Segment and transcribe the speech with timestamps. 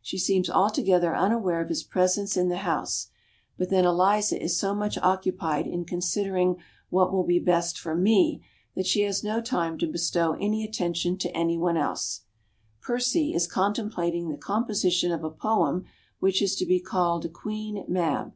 [0.00, 3.08] She seems altogether unaware of his presence in the house;
[3.58, 6.56] but then Eliza is so much occupied in considering
[6.88, 8.42] what will be best for me
[8.74, 12.22] that she has no time to bestow any attention to anything else.
[12.80, 15.84] Percy is contemplating the composition of a poem
[16.20, 18.32] which is to be called "Queen Mab."